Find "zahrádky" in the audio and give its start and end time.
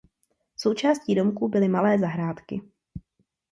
1.99-2.61